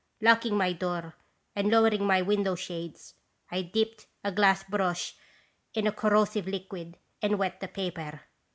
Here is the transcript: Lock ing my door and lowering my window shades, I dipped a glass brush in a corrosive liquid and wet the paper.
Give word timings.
Lock 0.19 0.47
ing 0.47 0.57
my 0.57 0.73
door 0.73 1.13
and 1.55 1.69
lowering 1.69 2.07
my 2.07 2.23
window 2.23 2.55
shades, 2.55 3.13
I 3.51 3.61
dipped 3.61 4.07
a 4.23 4.31
glass 4.31 4.63
brush 4.63 5.15
in 5.75 5.85
a 5.85 5.91
corrosive 5.91 6.47
liquid 6.47 6.97
and 7.21 7.37
wet 7.37 7.59
the 7.59 7.67
paper. 7.67 8.21